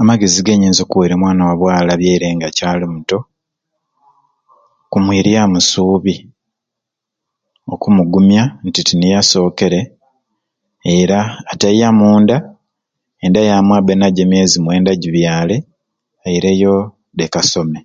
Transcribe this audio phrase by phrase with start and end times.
[0.00, 3.18] Amagezi genyinza okuwerya omwana wa bwala abyaire nga akyali mutto
[4.90, 6.14] kumuiryamu subi
[7.72, 9.80] oku mugumya nti tiniye asokere
[10.96, 11.18] era
[11.52, 12.36] atayamu nda,
[13.24, 15.56] enda yamwei abe nayo emyezi mwenda ajibyale
[16.26, 16.74] aireyo
[17.16, 17.80] leke asome.